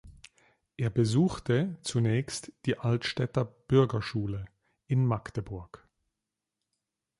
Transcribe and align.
Er 0.77 0.89
besuchte 0.89 1.77
zunächst 1.83 2.51
die 2.65 2.79
Altstädter 2.79 3.45
Bürgerschule 3.45 4.45
in 4.87 5.05
Magdeburg. 5.05 5.87